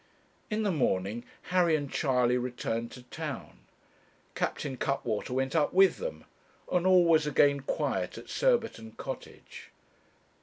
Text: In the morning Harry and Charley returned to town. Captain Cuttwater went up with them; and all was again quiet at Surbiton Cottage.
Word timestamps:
In 0.49 0.63
the 0.63 0.71
morning 0.71 1.25
Harry 1.53 1.75
and 1.75 1.87
Charley 1.91 2.35
returned 2.35 2.89
to 2.93 3.03
town. 3.03 3.59
Captain 4.33 4.75
Cuttwater 4.75 5.31
went 5.31 5.55
up 5.55 5.73
with 5.73 5.97
them; 5.97 6.25
and 6.71 6.87
all 6.87 7.05
was 7.05 7.27
again 7.27 7.59
quiet 7.59 8.17
at 8.17 8.27
Surbiton 8.27 8.93
Cottage. 8.93 9.69